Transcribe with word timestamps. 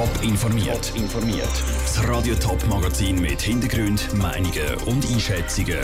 Top 0.00 0.22
informiert. 0.22 0.92
informiert. 0.96 1.62
Das 1.82 2.08
Radio 2.08 2.34
Top 2.36 2.66
Magazin 2.68 3.20
mit 3.20 3.42
Hintergrund, 3.42 4.14
Meinungen 4.14 4.74
und 4.86 5.04
Einschätzungen 5.12 5.76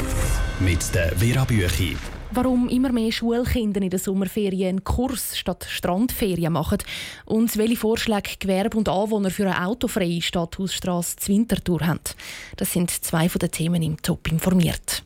mit 0.59 0.95
der 0.95 1.15
Vera 1.19 1.45
Büchi. 1.45 1.99
Warum 2.31 2.71
immer 2.71 2.93
mehr 2.93 3.13
Schulkinder 3.13 3.83
in 3.83 3.91
den 3.91 4.01
Sommerferien 4.01 4.69
einen 4.71 4.85
Kurs 4.85 5.37
statt 5.37 5.67
Strandferien 5.69 6.55
machen 6.55 6.79
und 7.27 7.59
welche 7.59 7.77
Vorschläge 7.77 8.31
Gewerbe 8.39 8.79
und 8.79 8.89
Anwohner 8.89 9.31
für 9.31 9.51
eine 9.51 9.67
autofreie 9.67 10.23
Stadthausstrasse 10.23 11.17
zur 11.17 11.35
Wintertour 11.35 11.87
haben. 11.87 12.01
Das 12.57 12.73
sind 12.73 12.91
zwei 12.91 13.29
von 13.29 13.41
den 13.41 13.51
Themen 13.51 13.83
im 13.83 14.01
Top 14.01 14.33
informiert. 14.33 15.03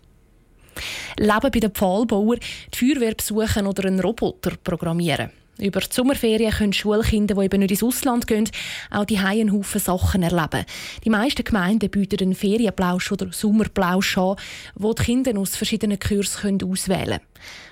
Leben 1.18 1.50
bei 1.52 1.58
den 1.58 1.72
Pfahlbauern, 1.72 2.38
die 2.72 2.78
Feuerwehr 2.78 3.16
besuchen 3.16 3.66
oder 3.66 3.86
einen 3.86 3.98
Roboter 3.98 4.52
programmieren. 4.62 5.30
Über 5.60 5.80
die 5.80 5.86
Sommerferien 5.90 6.52
können 6.52 6.72
Schulkinder, 6.72 7.34
die 7.34 7.44
eben 7.44 7.60
nicht 7.60 7.70
ins 7.70 7.82
Ausland 7.82 8.26
gehen, 8.26 8.48
auch 8.90 9.04
die 9.04 9.18
einen 9.18 9.52
Haufen 9.52 9.80
Sachen 9.80 10.22
erleben. 10.22 10.64
Die 11.04 11.10
meisten 11.10 11.44
Gemeinden 11.44 11.90
bieten 11.90 12.20
einen 12.20 12.34
Ferienplausch 12.34 13.12
oder 13.12 13.30
Sommerplausch 13.30 14.16
an, 14.16 14.36
wo 14.74 14.94
die 14.94 15.02
Kinder 15.02 15.38
aus 15.38 15.56
verschiedenen 15.56 15.98
Kursen 15.98 16.62
auswählen 16.62 17.04
können. 17.06 17.20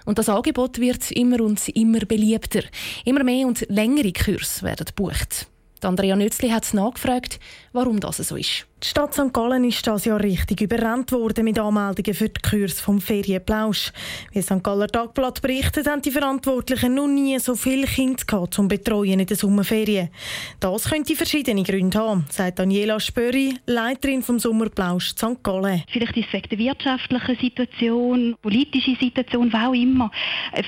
Und 0.05 0.19
das 0.19 0.29
Angebot 0.29 0.79
wird 0.79 1.11
immer 1.13 1.41
und 1.41 1.67
immer 1.71 2.01
beliebter. 2.01 2.63
Immer 3.05 3.25
mehr 3.25 3.47
und 3.47 3.67
längere 3.69 4.13
Kurse 4.13 4.63
werden 4.63 4.87
gebucht. 4.87 5.47
Andrea 5.85 6.17
Nützli 6.17 6.51
hat 6.51 6.73
nachgefragt, 6.75 7.39
warum 7.73 8.01
das 8.01 8.19
so 8.19 8.37
ist. 8.37 8.67
Die 8.83 8.87
Stadt 8.87 9.13
St. 9.13 9.33
Gallen 9.33 9.65
ist 9.65 9.85
das 9.89 10.05
Jahr 10.05 10.23
richtig 10.23 10.61
überrannt 10.61 11.11
worden 11.11 11.45
mit 11.45 11.59
Anmeldungen 11.59 12.15
für 12.15 12.29
die 12.29 12.41
Kurs 12.41 12.81
vom 12.81 13.01
Ferienplausch. 13.01 13.93
Wie 14.33 14.41
St. 14.41 14.63
Galler 14.63 14.87
Tagblatt 14.87 15.43
berichtet, 15.43 15.89
haben 15.89 16.01
die 16.01 16.13
Verantwortlichen 16.13 16.95
noch 16.95 17.09
nie 17.09 17.37
so 17.41 17.57
viele 17.57 17.89
Kinder 17.89 18.23
gehabt 18.25 18.55
zum 18.55 18.69
Betreuen 18.69 19.19
in 19.19 19.27
den 19.27 19.37
Sommerferien. 19.37 20.11
Das 20.61 20.89
könnte 20.89 21.17
verschiedene 21.17 21.65
Gründe 21.65 21.99
haben, 21.99 22.27
sagt 22.31 22.61
Daniela 22.61 23.01
Spöri, 23.01 23.57
Leiterin 23.67 24.23
vom 24.23 24.39
Sommerplausch 24.39 25.09
St. 25.09 25.43
Gallen. 25.43 25.83
Vielleicht 25.89 26.17
ist 26.17 26.29
es 26.29 26.33
wegen 26.35 26.49
der 26.51 26.59
wirtschaftlichen 26.59 27.37
Situation, 27.41 28.37
politischen 28.41 28.97
Situation, 29.01 29.53
was 29.53 29.69
auch 29.69 29.75
immer. 29.75 30.13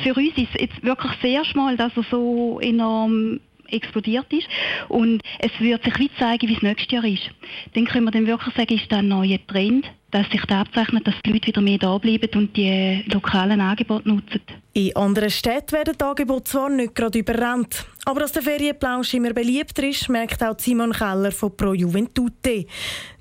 Für 0.02 0.14
uns 0.14 0.36
ist 0.36 0.48
es 0.54 0.60
jetzt 0.62 0.82
wirklich 0.82 1.12
das 1.12 1.30
erste 1.30 1.56
Mal, 1.56 1.76
dass 1.76 1.92
er 1.96 2.04
so 2.10 2.58
enorm 2.60 3.38
explodiert 3.72 4.32
ist. 4.32 4.46
Und 4.88 5.22
es 5.38 5.50
wird 5.60 5.84
sich 5.84 5.98
wie 5.98 6.10
zeigen, 6.18 6.48
wie 6.48 6.56
es 6.56 6.62
nächstes 6.62 6.90
Jahr 6.90 7.04
ist. 7.04 7.30
Dann 7.74 7.86
können 7.86 8.04
wir 8.04 8.10
dann 8.10 8.26
wirklich 8.26 8.54
sagen, 8.54 8.74
ist 8.74 8.90
das 8.90 8.98
ein 9.00 9.08
neuer 9.08 9.38
Trend, 9.46 9.86
dass 10.10 10.28
sich 10.30 10.44
da 10.46 10.62
abzeichnet, 10.62 11.06
dass 11.06 11.14
die 11.24 11.32
Leute 11.32 11.48
wieder 11.48 11.60
mehr 11.60 11.78
da 11.78 11.96
bleiben 11.98 12.30
und 12.34 12.56
die 12.56 13.04
lokalen 13.12 13.60
Angebote 13.60 14.08
nutzen. 14.08 14.40
In 14.72 14.94
anderen 14.96 15.30
Städten 15.30 15.72
werden 15.72 15.94
die 15.98 16.04
Angebote 16.04 16.44
zwar 16.44 16.68
nicht 16.68 16.94
gerade 16.94 17.18
überrannt, 17.18 17.86
aber 18.04 18.20
dass 18.20 18.32
der 18.32 18.42
Ferienplausch 18.42 19.14
immer 19.14 19.32
beliebter 19.32 19.86
ist, 19.86 20.08
merkt 20.08 20.42
auch 20.42 20.58
Simon 20.58 20.92
Keller 20.92 21.32
von 21.32 21.56
Pro 21.56 21.74
Juventute. 21.74 22.66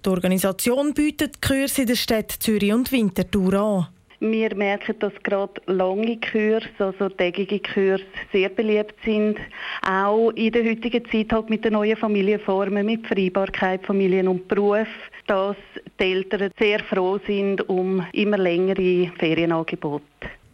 Die 0.03 0.09
Organisation 0.09 0.94
bietet 0.94 1.41
Kurse 1.41 1.81
in 1.81 1.88
den 1.88 1.95
Städten 1.95 2.39
Zürich 2.39 2.73
und 2.73 2.91
Winterthur 2.91 3.53
an. 3.53 3.88
Wir 4.22 4.53
merken, 4.53 5.00
dass 5.00 5.14
gerade 5.23 5.62
lange 5.67 6.20
Kurse, 6.20 6.67
also 6.78 7.08
tägige 7.08 7.59
Kurse, 7.59 8.03
sehr 8.34 8.50
beliebt 8.50 8.95
sind. 9.06 9.38
Auch 9.81 10.31
in 10.31 10.52
der 10.52 10.66
heutigen 10.66 11.06
Zeit 11.09 11.31
halt 11.31 11.50
mit 11.50 11.64
den 11.64 11.73
neuen 11.73 11.95
Familienformen, 11.95 12.86
mit 12.86 13.08
Freibarkeit, 13.08 13.86
Familien 13.86 14.28
und 14.28 14.47
Beruf, 14.50 14.88
dass 15.28 15.56
die 16.00 16.03
Eltern 16.03 16.52
sehr 16.59 16.80
froh 16.80 17.17
sind 17.25 17.67
um 17.70 18.06
immer 18.12 18.38
längere 18.38 19.09
Ferienangebote. 19.17 20.03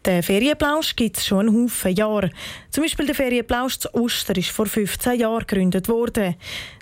Den 0.06 0.22
Ferienplausch 0.22 0.96
gibt 0.96 1.18
es 1.18 1.26
schon 1.26 1.48
einen 1.50 1.64
Haufen 1.64 1.96
Jahre. 1.96 2.30
Zum 2.70 2.84
Beispiel 2.84 3.08
der 3.08 3.16
Ferienplausch 3.16 3.80
zu 3.80 3.92
Oster 3.96 4.38
ist 4.38 4.52
vor 4.52 4.68
15 4.68 5.20
Jahren 5.20 5.40
gegründet 5.40 5.90
worden. 5.90 6.36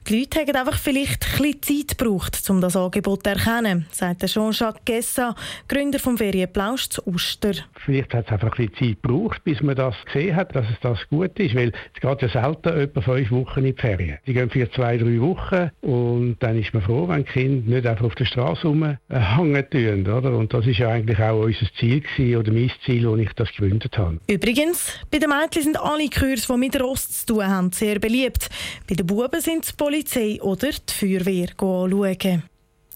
Die 0.09 0.19
Leute 0.19 0.41
haben 0.41 0.55
einfach 0.57 0.77
vielleicht 0.77 1.25
ein 1.39 1.61
Zeit 1.61 1.97
gebraucht, 1.97 2.37
um 2.49 2.59
das 2.59 2.75
Angebot 2.75 3.23
zu 3.23 3.29
erkennen, 3.29 3.85
sagt 3.89 4.25
Jean-Jacques 4.25 4.81
Gessa, 4.83 5.33
Gründer 5.69 5.97
vom 5.97 6.17
Ferienplausch 6.17 6.89
zu 6.89 7.07
Oster. 7.07 7.53
Vielleicht 7.85 8.13
hat 8.13 8.25
es 8.25 8.33
einfach 8.33 8.59
ein 8.59 8.69
Zeit 8.73 9.01
gebraucht, 9.01 9.41
bis 9.45 9.61
man 9.61 9.77
das 9.77 9.95
gesehen 10.05 10.35
hat, 10.35 10.53
dass 10.55 10.65
es 10.69 10.75
das 10.81 10.99
gut 11.09 11.39
ist, 11.39 11.55
weil 11.55 11.71
es 11.93 12.01
geht 12.01 12.21
ja 12.21 12.27
selten 12.27 12.77
etwa 12.79 12.99
fünf 12.99 13.31
Wochen 13.31 13.59
in 13.59 13.75
die 13.75 13.81
Ferien. 13.81 14.17
Die 14.27 14.33
gehen 14.33 14.49
für 14.49 14.69
zwei, 14.71 14.97
drei 14.97 15.21
Wochen 15.21 15.71
und 15.79 16.35
dann 16.41 16.59
ist 16.59 16.73
man 16.73 16.83
froh, 16.83 17.07
wenn 17.07 17.23
die 17.23 17.31
Kinder 17.31 17.75
nicht 17.75 17.87
einfach 17.87 18.05
auf 18.05 18.15
der 18.15 18.25
Straße 18.25 18.67
rumhängen 18.67 19.69
tun, 19.69 20.07
oder? 20.07 20.37
Und 20.37 20.53
das 20.53 20.67
ist 20.67 20.79
ja 20.79 20.89
eigentlich 20.89 21.19
auch 21.19 21.43
unser 21.43 21.67
Ziel 21.79 22.01
gewesen, 22.01 22.35
oder 22.35 22.51
mein 22.51 22.71
Ziel, 22.85 23.07
als 23.07 23.21
ich 23.21 23.33
das 23.37 23.49
gegründet 23.51 23.97
habe. 23.97 24.19
Übrigens, 24.27 24.99
bei 25.09 25.19
den 25.19 25.29
Mädchen 25.29 25.63
sind 25.63 25.79
alle 25.79 26.09
Kurse, 26.09 26.51
die 26.51 26.59
mit 26.59 26.77
Rost 26.81 27.25
zu 27.25 27.35
tun 27.35 27.47
haben, 27.47 27.71
sehr 27.71 27.99
beliebt. 27.99 28.49
Bei 28.89 28.95
den 28.95 29.07
Buben 29.07 29.39
sind 29.39 29.63
es 29.63 29.71
Polizei 29.93 30.41
oder 30.41 30.71
die 30.71 30.91
Feuerwehr 30.91 31.49
anschauen. 31.49 32.43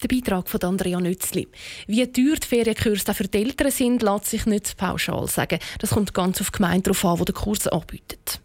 Der 0.02 0.08
Beitrag 0.08 0.48
von 0.48 0.60
Andrea 0.62 1.00
Nützli. 1.00 1.46
Wie 1.86 2.04
teuer 2.04 2.34
die 2.34 2.46
Ferienkurse 2.48 3.14
für 3.14 3.28
die 3.28 3.38
Eltern 3.38 3.70
sind, 3.70 4.02
lässt 4.02 4.26
sich 4.26 4.46
nicht 4.46 4.76
pauschal 4.76 5.28
sagen. 5.28 5.60
Das 5.78 5.90
kommt 5.90 6.12
ganz 6.12 6.40
auf 6.40 6.50
die 6.50 6.56
Gemeinde 6.56 6.90
darauf 6.90 7.04
an, 7.04 7.18
die 7.18 7.26
den 7.26 7.34
Kurs 7.36 7.68
anbietet. 7.68 8.40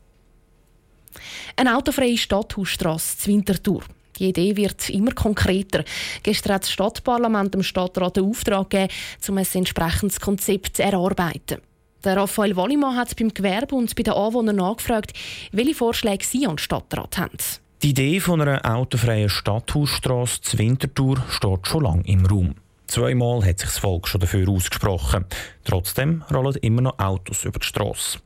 Eine 1.55 1.75
autofreie 1.75 2.15
Stadthausstrasse 2.15 3.17
zur 3.17 3.33
Winterthur. 3.33 3.85
Die 4.19 4.29
Idee 4.29 4.55
wird 4.55 4.87
immer 4.91 5.13
konkreter. 5.13 5.83
Gestern 6.21 6.53
hat 6.53 6.61
das 6.61 6.71
Stadtparlament 6.73 7.55
dem 7.55 7.63
Stadtrat 7.63 8.17
den 8.17 8.25
Auftrag 8.25 8.69
gegeben, 8.69 8.93
um 9.29 9.37
ein 9.39 9.47
entsprechendes 9.51 10.19
Konzept 10.19 10.77
zu 10.77 10.83
erarbeiten. 10.83 11.57
Der 12.03 12.17
Raphael 12.17 12.55
Wallimann 12.55 12.97
hat 12.97 13.15
beim 13.15 13.33
Gewerbe 13.33 13.73
und 13.73 13.95
bei 13.95 14.03
den 14.03 14.13
Anwohnern 14.13 14.57
nachgefragt, 14.57 15.13
welche 15.51 15.73
Vorschläge 15.73 16.23
sie 16.23 16.45
an 16.45 16.57
den 16.57 16.59
Stadtrat 16.59 17.17
haben. 17.17 17.39
Die 17.83 17.89
Idee 17.89 18.21
von 18.21 18.39
einer 18.39 18.63
autofreien 18.63 19.27
Stadthausstrasse 19.27 20.39
zur 20.39 20.59
Winterthur 20.59 21.21
steht 21.27 21.67
schon 21.67 21.83
lange 21.83 22.07
im 22.07 22.25
Raum. 22.25 22.55
Zweimal 22.87 23.43
hat 23.43 23.59
sich 23.59 23.67
das 23.67 23.79
Volk 23.79 24.07
schon 24.07 24.21
dafür 24.21 24.47
ausgesprochen. 24.47 25.25
Trotzdem 25.63 26.23
rollen 26.33 26.55
immer 26.61 26.81
noch 26.81 26.99
Autos 26.99 27.45
über 27.45 27.59
die 27.59 27.65
Strasse. 27.65 28.19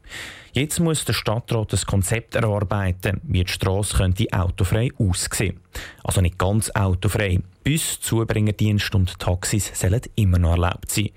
Jetzt 0.53 0.79
muss 0.79 1.05
der 1.05 1.13
Stadtrat 1.13 1.71
das 1.71 1.85
Konzept 1.85 2.33
erarbeiten, 2.33 3.21
wie 3.23 3.43
die 3.43 3.51
Strasse 3.51 4.11
autofrei 4.31 4.89
aussehen. 4.97 5.59
Also 6.03 6.21
nicht 6.21 6.39
ganz 6.39 6.71
autofrei. 6.71 7.41
Bus, 7.63 7.99
Zubringerdienst 7.99 8.95
und 8.95 9.19
Taxis 9.19 9.71
sollen 9.79 10.01
immer 10.15 10.39
noch 10.39 10.51
erlaubt 10.51 10.89
sein. 10.89 11.09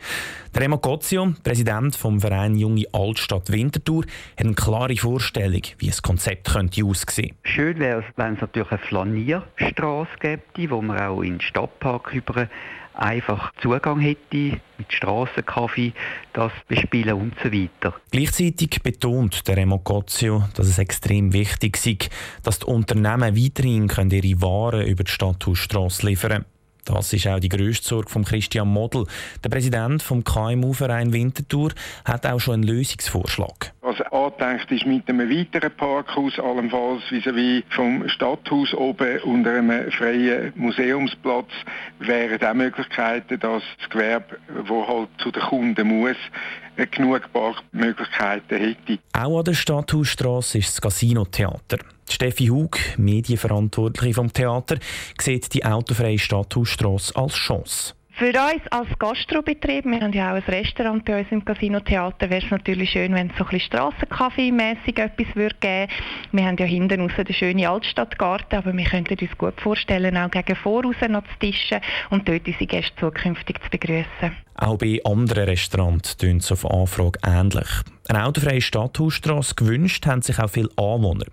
Der 0.55 0.63
Remo 0.63 0.77
Gozio, 0.77 1.33
Präsident 1.43 1.97
vom 1.97 2.21
Verein 2.21 2.57
Junge 2.57 2.85
Altstadt 2.93 3.51
Winterthur, 3.51 4.03
hat 4.37 4.45
eine 4.45 4.55
klare 4.55 4.97
Vorstellung, 4.97 5.63
wie 5.79 5.87
das 5.87 6.03
Konzept 6.03 6.53
könnte 6.53 6.85
aussehen. 6.85 7.37
Schön 7.45 7.79
wäre 7.79 8.01
es, 8.01 8.05
wenn 8.17 8.35
es 8.35 8.43
natürlich 8.43 8.71
eine 8.71 8.81
Flanierstraße 8.81 10.11
gäbe, 10.21 10.71
wo 10.71 10.83
man 10.83 10.99
auch 10.99 11.23
in 11.23 11.39
den 11.39 11.41
Stadtpark 11.41 12.13
über 12.13 12.49
einfach 12.95 13.53
Zugang 13.63 14.01
hätte 14.01 14.61
mit 14.77 14.93
Strassenkaffee, 14.93 15.93
das 16.33 16.53
bespielen 16.69 17.15
und 17.15 17.35
so 17.43 17.51
weiter. 17.51 17.95
Gleichzeitig 18.11 18.83
betont 18.83 19.47
der 19.47 19.57
Remo 19.57 19.79
Gozio, 19.79 20.45
dass 20.55 20.67
es 20.67 20.79
extrem 20.79 21.33
wichtig 21.33 21.77
sei, 21.77 21.99
dass 22.43 22.61
die 22.61 22.67
Unternehmen 22.67 23.37
weiterhin 23.37 23.89
ihre 24.11 24.43
Waren 24.43 24.87
über 24.87 25.05
die 25.05 25.11
Stadthausstrasse 25.11 26.07
liefern 26.07 26.31
können. 26.31 26.45
Das 26.85 27.13
ist 27.13 27.27
auch 27.29 27.39
die 27.39 27.49
grösste 27.49 27.87
Sorge 27.87 28.11
von 28.11 28.25
Christian 28.25 28.69
Model. 28.69 29.07
Der 29.45 29.49
Präsident 29.49 30.03
vom 30.03 30.25
KMU-Verein 30.25 31.13
Winterthur 31.13 31.73
hat 32.05 32.27
auch 32.27 32.41
schon 32.41 32.55
einen 32.55 32.63
Lösungsvorschlag. 32.65 33.73
Was 33.91 34.01
angedenkt 34.13 34.71
ist 34.71 34.87
mit 34.87 35.09
einem 35.09 35.29
weiteren 35.29 35.75
Parkhaus, 35.77 36.39
allenfalls 36.39 37.03
vis-à-vis 37.11 37.65
vom 37.71 38.09
Stadthaus 38.09 38.73
oben 38.73 39.19
unter 39.23 39.55
einem 39.55 39.91
freien 39.91 40.53
Museumsplatz, 40.55 41.49
wären 41.99 42.41
auch 42.41 42.55
Möglichkeiten, 42.55 43.41
dass 43.41 43.65
das 43.81 43.91
Gewerbe, 43.91 44.39
das 44.47 44.87
halt 44.87 45.09
zu 45.19 45.33
den 45.33 45.43
Kunden 45.43 45.89
muss, 45.89 46.17
genug 46.93 47.33
Parkmöglichkeiten 47.33 48.59
hätte. 48.59 48.99
Auch 49.13 49.39
an 49.39 49.45
der 49.45 49.55
Stadthausstrasse 49.55 50.59
ist 50.59 50.69
das 50.69 50.81
Casino-Theater. 50.81 51.79
Steffi 52.09 52.47
Hug, 52.47 52.79
Medienverantwortliche 52.97 54.15
vom 54.15 54.33
Theater, 54.33 54.79
sieht 55.21 55.53
die 55.53 55.65
autofreie 55.65 56.21
Stadthausstrasse 56.21 57.17
als 57.17 57.35
Chance. 57.35 57.95
Für 58.21 58.29
uns 58.29 58.61
als 58.71 58.99
Gastrobetrieb, 58.99 59.87
wir 59.87 59.99
haben 59.99 60.13
ja 60.13 60.33
auch 60.33 60.37
ein 60.37 60.43
Restaurant 60.43 61.07
bei 61.07 61.21
uns 61.21 61.29
im 61.31 61.43
Casino 61.43 61.81
Theater, 61.81 62.29
wäre 62.29 62.45
es 62.45 62.51
natürlich 62.51 62.91
schön, 62.91 63.15
wenn 63.15 63.31
es 63.31 63.39
so 63.39 63.45
ein 63.45 63.51
bisschen 63.51 63.73
Strassenkaffee-mässig 63.73 64.99
etwas 64.99 65.35
würde 65.35 65.57
geben 65.59 65.91
Wir 66.31 66.45
haben 66.45 66.59
ja 66.59 66.67
hinten 66.67 67.01
raus 67.01 67.13
den 67.17 67.35
schönen 67.35 67.65
Altstadtgarten, 67.65 68.59
aber 68.59 68.77
wir 68.77 68.85
könnten 68.85 69.17
uns 69.19 69.39
gut 69.39 69.59
vorstellen, 69.59 70.19
auch 70.19 70.31
gegen 70.31 70.55
voraus 70.55 70.97
noch 71.09 71.23
zu 71.23 71.39
tischen 71.41 71.81
und 72.11 72.29
dort 72.29 72.47
unsere 72.47 72.67
Gäste 72.67 72.93
zukünftig 73.01 73.59
zu 73.63 73.71
begrüßen. 73.71 74.37
Auch 74.55 74.77
bei 74.77 75.01
anderen 75.03 75.45
Restaurants 75.45 76.19
tun 76.19 76.37
es 76.37 76.53
auf 76.53 76.71
Anfrage 76.71 77.19
ähnlich. 77.27 77.69
Eine 78.09 78.27
autofreie 78.27 78.61
Stadthausstrasse 78.61 79.55
gewünscht 79.55 80.05
haben 80.05 80.21
sich 80.21 80.39
auch 80.39 80.51
viele 80.51 80.69
Anwohner. 80.77 81.25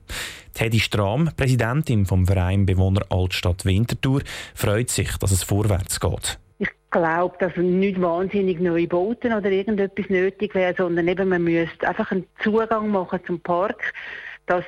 Teddy 0.53 0.79
Stram, 0.79 1.31
Präsidentin 1.35 2.05
vom 2.05 2.25
Verein 2.25 2.65
Bewohner 2.65 3.01
Altstadt 3.09 3.65
Winterthur, 3.65 4.21
freut 4.55 4.89
sich, 4.89 5.17
dass 5.17 5.31
es 5.31 5.43
vorwärts 5.43 5.99
geht. 5.99 6.39
Ich 6.87 6.91
glaube, 6.91 7.35
dass 7.39 7.55
nicht 7.57 8.01
wahnsinnig 8.01 8.61
neue 8.61 8.87
Bauten 8.87 9.33
oder 9.33 9.51
irgendetwas 9.51 10.09
nötig 10.09 10.55
wäre, 10.55 10.73
sondern 10.77 11.07
eben 11.09 11.27
man 11.27 11.43
müsste 11.43 11.85
einfach 11.85 12.11
einen 12.11 12.25
Zugang 12.41 12.89
machen 12.89 13.19
zum 13.27 13.41
Park, 13.41 13.93
dass 14.45 14.63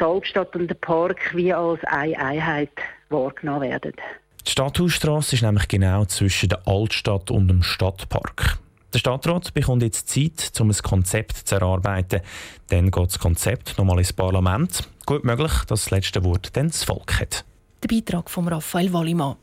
die 0.00 0.04
Altstadt 0.04 0.56
und 0.56 0.68
der 0.68 0.74
Park 0.76 1.34
wie 1.34 1.52
als 1.52 1.84
eine 1.84 2.18
Einheit 2.18 2.70
wahrgenommen 3.10 3.68
werden. 3.68 3.92
Die 4.46 4.50
Stadthausstrasse 4.50 5.36
ist 5.36 5.42
nämlich 5.42 5.68
genau 5.68 6.06
zwischen 6.06 6.48
der 6.48 6.66
Altstadt 6.66 7.30
und 7.30 7.48
dem 7.48 7.62
Stadtpark. 7.62 8.58
Der 8.94 8.98
Stadtrat 8.98 9.52
bekommt 9.52 9.82
jetzt 9.82 10.08
Zeit, 10.08 10.58
um 10.60 10.70
ein 10.70 10.76
Konzept 10.82 11.36
zu 11.36 11.56
erarbeiten. 11.56 12.22
Dann 12.70 12.90
geht 12.90 13.06
das 13.06 13.18
Konzept 13.18 13.76
nochmal 13.76 13.98
ins 13.98 14.14
Parlament. 14.14 14.88
Gut 15.04 15.24
möglich, 15.24 15.52
dass 15.68 15.84
das 15.84 15.90
letzte 15.90 16.24
Wort 16.24 16.56
dann 16.56 16.68
das 16.68 16.84
Volk 16.84 17.20
hat. 17.20 17.44
Der 17.82 17.88
Beitrag 17.88 18.30
von 18.30 18.48
Raphael 18.48 18.92
Wallimann. 18.92 19.36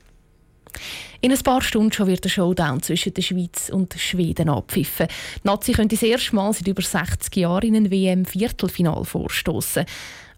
In 1.22 1.32
ein 1.32 1.40
paar 1.40 1.62
Stunden 1.62 1.92
schon 1.92 2.08
wird 2.08 2.24
der 2.24 2.30
Showdown 2.30 2.82
zwischen 2.82 3.14
der 3.14 3.22
Schweiz 3.22 3.70
und 3.70 3.94
Schweden 3.98 4.50
abpfiffen. 4.50 5.08
Die 5.08 5.48
Nazi 5.48 5.72
könnte 5.72 5.96
das 5.96 6.04
erste 6.04 6.36
Mal 6.36 6.54
seit 6.54 6.68
über 6.68 6.82
60 6.82 7.36
Jahren 7.36 7.68
in 7.68 7.76
ein 7.76 7.92
WM-Viertelfinal 7.92 9.04
vorstoßen. 9.04 9.86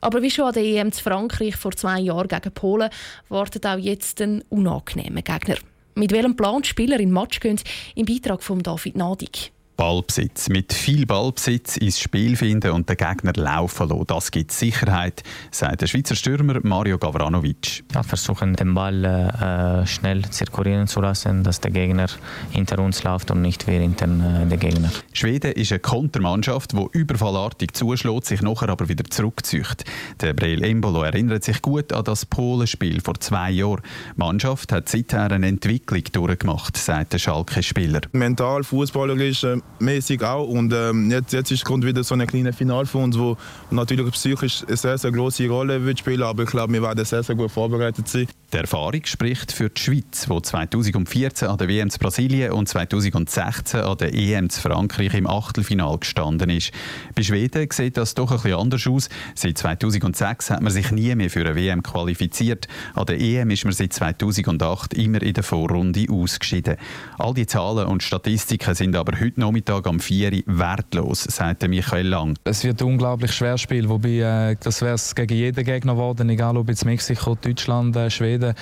Aber 0.01 0.21
wie 0.21 0.31
schon 0.31 0.45
an 0.45 0.53
der 0.53 0.63
EM 0.63 0.91
zu 0.91 1.03
Frankreich 1.03 1.55
vor 1.55 1.73
zwei 1.73 1.99
Jahren 1.99 2.27
gegen 2.27 2.51
Polen, 2.53 2.89
wartet 3.27 3.65
auch 3.65 3.77
jetzt 3.77 4.21
ein 4.21 4.43
unangenehmer 4.49 5.21
Gegner. 5.21 5.57
Mit 5.95 6.11
welchem 6.11 6.35
Plan 6.35 6.61
die 6.61 6.69
Spieler 6.69 6.99
in 6.99 7.11
Match 7.11 7.39
gehen, 7.41 7.59
im 7.95 8.05
Beitrag 8.05 8.41
von 8.41 8.63
David 8.63 8.95
Nadig. 8.95 9.51
Ballbesitz. 9.79 10.49
Mit 10.49 10.73
viel 10.73 11.05
Ballbesitz 11.05 11.77
ins 11.77 12.01
Spiel 12.01 12.35
finden 12.35 12.71
und 12.71 12.89
den 12.89 12.97
Gegner 12.97 13.31
laufen 13.37 13.87
lassen. 13.87 14.03
Das 14.07 14.29
gibt 14.29 14.51
Sicherheit, 14.51 15.23
sagt 15.51 15.79
der 15.79 15.87
Schweizer 15.87 16.15
Stürmer 16.15 16.59
Mario 16.63 16.97
Gavranovic. 16.97 17.85
Ja, 17.95 18.03
versuchen, 18.03 18.57
den 18.57 18.73
Ball 18.73 19.05
äh, 19.05 19.87
schnell 19.87 20.29
zirkulieren 20.29 20.87
zu 20.87 20.99
lassen, 20.99 21.45
dass 21.45 21.61
der 21.61 21.71
Gegner 21.71 22.07
hinter 22.51 22.79
uns 22.79 23.03
läuft 23.03 23.31
und 23.31 23.41
nicht 23.41 23.67
wir 23.67 23.79
hinter 23.79 24.07
äh, 24.07 24.47
den 24.47 24.59
Gegner. 24.59 24.91
Schweden 25.13 25.53
ist 25.53 25.71
eine 25.71 25.79
Kontermannschaft, 25.79 26.73
die 26.73 26.85
überfallartig 26.91 27.73
zuschlägt, 27.73 28.25
sich 28.25 28.41
nachher 28.41 28.67
aber 28.67 28.89
wieder 28.89 29.05
zurückzieht. 29.05 29.85
Der 30.19 30.33
Breel 30.33 30.61
Embolo 30.61 31.03
erinnert 31.03 31.45
sich 31.45 31.61
gut 31.61 31.93
an 31.93 32.03
das 32.03 32.25
Polenspiel 32.25 32.99
vor 32.99 33.17
zwei 33.21 33.51
Jahren. 33.51 33.81
Die 34.13 34.19
Mannschaft 34.19 34.73
hat 34.73 34.89
seither 34.89 35.31
eine 35.31 35.47
Entwicklung 35.47 36.03
durchgemacht, 36.11 36.75
sagt 36.75 37.13
der 37.13 37.19
Schalke-Spieler. 37.19 38.01
Mental, 38.11 38.65
fußballerisch 38.65 39.45
äh, 39.45 39.61
mäßig 39.79 40.23
auch. 40.23 40.47
Und 40.47 40.73
ähm, 40.73 41.11
jetzt, 41.11 41.33
jetzt 41.33 41.51
ist 41.51 41.65
kommt 41.65 41.85
wieder 41.85 42.03
so 42.03 42.15
eine 42.15 42.27
kleine 42.27 42.53
Final 42.53 42.85
für 42.85 42.97
uns, 42.97 43.17
wo 43.17 43.37
natürlich 43.69 44.11
psychisch 44.11 44.63
eine 44.67 44.77
sehr, 44.77 44.97
sehr 44.97 45.11
große 45.11 45.47
Rolle 45.47 45.83
wird 45.85 45.99
spielen. 45.99 46.23
Aber 46.23 46.43
ich 46.43 46.49
glaube, 46.49 46.73
wir 46.73 46.81
werden 46.81 47.05
sehr, 47.05 47.23
sehr 47.23 47.35
gut 47.35 47.51
vorbereitet 47.51 48.07
sein. 48.07 48.27
Die 48.51 48.57
Erfahrung 48.57 49.01
spricht 49.05 49.51
für 49.51 49.69
die 49.69 49.79
Schweiz, 49.79 50.27
die 50.27 50.41
2014 50.41 51.47
an 51.47 51.57
der 51.59 51.67
WM 51.67 51.91
zu 51.91 51.99
Brasilien 51.99 52.51
und 52.51 52.67
2016 52.67 53.81
an 53.81 53.95
der 53.97 54.11
EM 54.11 54.49
zu 54.49 54.61
Frankreich 54.61 55.13
im 55.13 55.27
Achtelfinal 55.27 55.99
gestanden 55.99 56.49
ist. 56.49 56.71
Bei 57.13 57.21
Schweden 57.21 57.67
sieht 57.69 57.95
das 57.95 58.15
doch 58.15 58.31
ein 58.31 58.37
bisschen 58.37 58.57
anders 58.57 58.87
aus. 58.87 59.09
Seit 59.35 59.59
2006 59.59 60.49
hat 60.49 60.63
man 60.63 60.73
sich 60.73 60.89
nie 60.89 61.13
mehr 61.13 61.29
für 61.29 61.41
eine 61.41 61.55
WM 61.55 61.83
qualifiziert. 61.83 62.67
An 62.95 63.05
der 63.05 63.19
EM 63.19 63.51
ist 63.51 63.65
man 63.65 63.73
seit 63.73 63.93
2008 63.93 64.95
immer 64.95 65.21
in 65.21 65.35
der 65.35 65.43
Vorrunde 65.43 66.07
ausgeschieden. 66.09 66.77
All 67.19 67.35
die 67.35 67.45
Zahlen 67.45 67.85
und 67.85 68.01
Statistiken 68.01 68.73
sind 68.73 68.95
aber 68.95 69.19
heute 69.19 69.41
Nachmittag 69.41 69.85
am 69.85 69.99
4 69.99 70.33
Uhr 70.33 70.41
wertlos, 70.47 71.23
sagt 71.23 71.67
Michael 71.67 72.07
Lang. 72.07 72.35
Es 72.45 72.63
wird 72.63 72.81
ein 72.81 72.87
unglaublich 72.87 73.31
schweres 73.31 73.61
Spiel, 73.61 73.87
wobei 73.89 74.49
äh, 74.53 74.55
das 74.59 74.81
wäre 74.81 74.95
es 74.95 75.13
gegen 75.13 75.35
jeden 75.35 75.63
Gegner 75.63 75.93
geworden, 75.93 76.27
egal 76.31 76.57
ob 76.57 76.67
jetzt 76.67 76.83
Mexiko, 76.83 77.37
Deutschland, 77.39 77.95
äh, 77.95 78.09
Schweden 78.09 78.38
Schweden. 78.39 78.53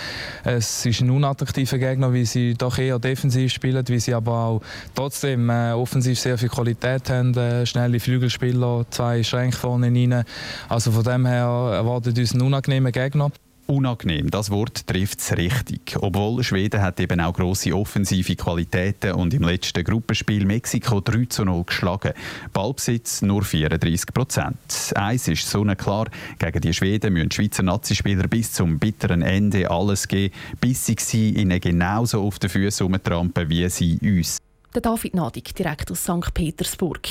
Es 0.43 0.85
ist 0.85 1.01
ein 1.01 1.09
unattraktiver 1.09 1.77
Gegner, 1.77 2.13
weil 2.13 2.25
sie 2.25 2.53
doch 2.55 2.77
eher 2.77 2.99
defensiv 2.99 3.51
spielen, 3.53 3.83
weil 3.87 3.99
sie 3.99 4.13
aber 4.13 4.31
auch 4.31 4.61
trotzdem 4.95 5.49
äh, 5.49 5.71
offensiv 5.71 6.19
sehr 6.19 6.37
viel 6.37 6.49
Qualität 6.49 7.09
haben, 7.09 7.35
äh, 7.35 7.65
schnelle 7.65 7.99
Flügelspieler, 7.99 8.85
zwei 8.89 9.23
Schränke 9.23 9.57
vorne 9.57 9.87
rein. 9.87 10.23
Also 10.69 10.91
von 10.91 11.03
dem 11.03 11.25
her 11.25 11.71
erwartet 11.73 12.17
uns 12.17 12.33
ein 12.33 12.41
unangenehmer 12.41 12.91
Gegner. 12.91 13.31
Unangenehm, 13.67 14.31
das 14.31 14.49
Wort 14.49 14.87
trifft 14.87 15.19
es 15.19 15.35
richtig. 15.35 15.97
Obwohl 15.99 16.41
Schweden 16.41 16.81
hat 16.81 17.01
eben 17.01 17.19
auch 17.19 17.33
grosse 17.33 17.75
offensive 17.75 18.35
Qualitäten 18.37 19.11
und 19.11 19.33
im 19.33 19.43
letzten 19.43 19.83
Gruppenspiel 19.83 20.45
Mexiko 20.45 21.01
3 21.01 21.25
zu 21.25 21.43
0 21.43 21.65
geschlagen. 21.65 22.13
Ballbesitz 22.53 23.21
nur 23.21 23.43
34 23.43 24.13
Prozent. 24.13 24.57
Eins 24.95 25.27
ist 25.27 25.49
sonnenklar, 25.49 26.07
gegen 26.39 26.61
die 26.61 26.73
Schweden 26.73 27.11
müssen 27.11 27.31
Schweizer 27.31 27.63
Nazispieler 27.63 28.27
bis 28.29 28.53
zum 28.53 28.79
bitteren 28.79 29.21
Ende 29.21 29.69
alles 29.69 30.07
geben, 30.07 30.33
bis 30.61 30.85
sie 30.85 31.31
ihnen 31.31 31.59
genauso 31.59 32.23
auf 32.23 32.39
den 32.39 32.49
Füßen 32.49 32.85
umtrampen 32.85 33.49
wie 33.49 33.67
sie 33.69 33.99
uns. 34.01 34.37
Der 34.73 34.81
David 34.81 35.15
Nadig, 35.15 35.55
direkt 35.55 35.91
aus 35.91 36.03
St. 36.03 36.33
Petersburg. 36.33 37.07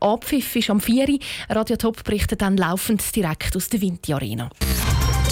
Abpfiff 0.00 0.54
ist 0.54 0.70
am 0.70 0.80
4 0.80 1.08
Uhr. 1.08 1.18
Radio 1.48 1.76
Top 1.76 2.04
berichtet 2.04 2.42
dann 2.42 2.56
laufend 2.56 3.16
direkt 3.16 3.56
aus 3.56 3.68
der 3.68 3.80
Vinti 3.80 4.12
Arena. 4.12 4.50